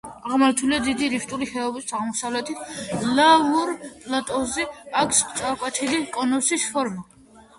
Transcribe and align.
აღმართულია 0.27 0.77
დიდი 0.85 1.09
რიფტული 1.13 1.47
ხეობის 1.49 1.91
აღმოსავლეთით, 1.97 2.63
ლავურ 3.19 3.71
პლატოზე, 4.05 4.65
აქვს 5.03 5.21
წაკვეთილი 5.43 6.01
კონუსის 6.17 6.65
ფორმა. 6.79 7.05